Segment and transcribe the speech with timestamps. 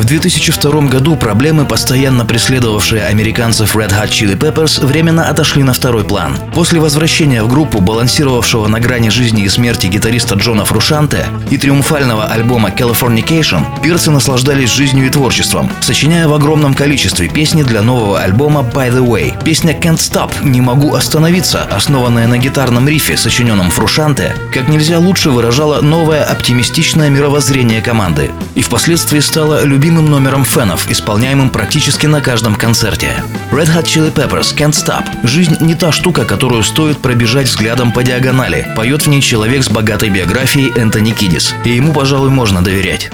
[0.00, 6.04] В 2002 году проблемы, постоянно преследовавшие американцев Red Hot Chili Peppers, временно отошли на второй
[6.04, 6.38] план.
[6.54, 12.24] После возвращения в группу балансировавшего на грани жизни и смерти гитариста Джона Фрушанте и триумфального
[12.24, 18.60] альбома Californication, пирцы наслаждались жизнью и творчеством, сочиняя в огромном количестве песни для нового альбома
[18.62, 19.44] By the Way.
[19.44, 25.28] Песня Can't Stop «Не могу остановиться», основанная на гитарном рифе, сочиненном Фрушанте, как нельзя лучше
[25.28, 32.20] выражала новое оптимистичное мировоззрение команды и впоследствии стала любимым любимым номером фенов, исполняемым практически на
[32.20, 33.24] каждом концерте.
[33.50, 35.04] Red Hot Chili Peppers Can't Stop.
[35.26, 38.72] Жизнь не та штука, которую стоит пробежать взглядом по диагонали.
[38.76, 41.56] Поет в ней человек с богатой биографией Энтони Кидис.
[41.64, 43.10] И ему, пожалуй, можно доверять.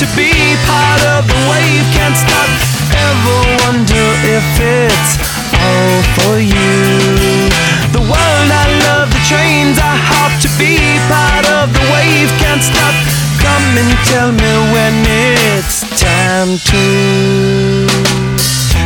[0.00, 0.32] To be
[0.64, 1.84] part of the wave.
[1.92, 2.48] Can't stop,
[2.88, 5.12] ever wonder if it's
[5.60, 6.72] all for you.
[7.92, 10.80] The world I love, the trains I hop to be
[11.12, 12.32] part of the wave.
[12.40, 12.96] Can't stop,
[13.44, 14.94] come and tell me when
[15.52, 16.84] it's time to.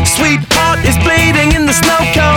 [0.03, 2.34] Sweetheart is bleeding in the snow cone.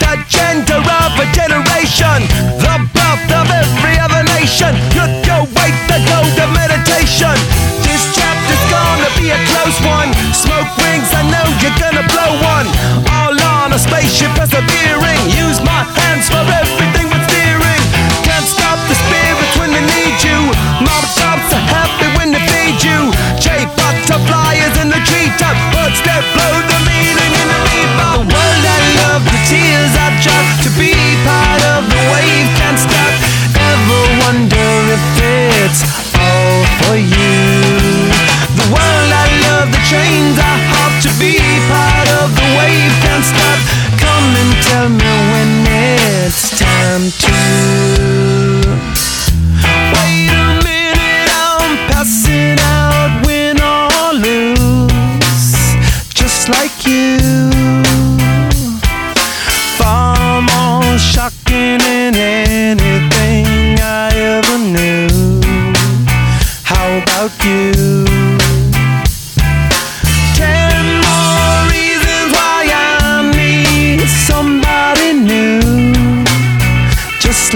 [0.00, 2.26] The gender of a generation,
[2.62, 2.95] the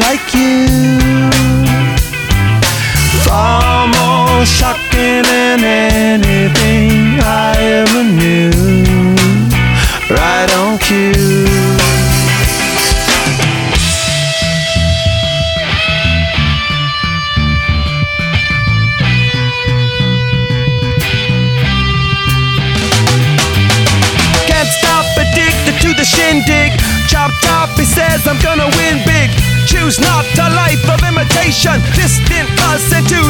[0.01, 0.67] like you.
[3.25, 8.51] Far more shocking than anything I ever knew.
[10.09, 11.45] Right on cue.
[24.49, 26.73] Can't stop addicted to the shindig.
[27.09, 31.81] Chop chop, he says I'm gonna win big choose not a life of imitation.
[31.95, 33.21] Distant us into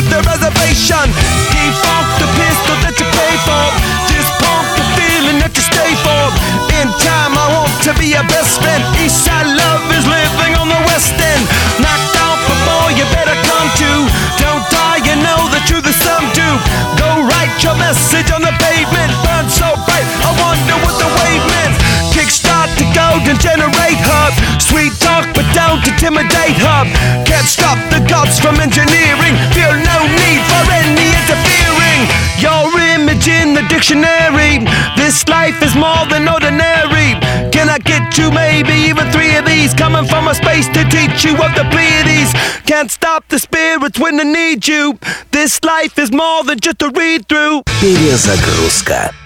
[26.09, 26.87] intimidate hub.
[27.25, 29.33] Can't stop the gods from engineering.
[29.53, 32.01] Feel no need for any interfering.
[32.41, 34.65] Your image in the dictionary.
[34.97, 37.17] This life is more than ordinary.
[37.51, 39.73] Can I get you maybe even three of these?
[39.73, 42.33] Coming from a space to teach you of the Pleiades.
[42.65, 44.97] Can't stop the spirits when they need you.
[45.31, 47.63] This life is more than just a read through.
[47.81, 49.18] Перезагрузка.